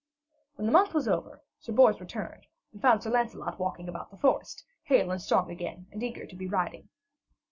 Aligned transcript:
When 0.55 0.65
the 0.65 0.71
month 0.71 0.95
was 0.95 1.07
over, 1.07 1.43
Sir 1.59 1.73
Bors 1.73 1.99
returned 2.01 2.47
and 2.73 2.81
found 2.81 3.03
Sir 3.03 3.11
Lancelot 3.11 3.59
walking 3.59 3.87
about 3.87 4.09
the 4.09 4.17
forest, 4.17 4.63
hale 4.81 5.11
and 5.11 5.21
strong 5.21 5.51
again 5.51 5.85
and 5.91 6.01
eager 6.01 6.25
to 6.25 6.35
be 6.35 6.47
riding. 6.47 6.89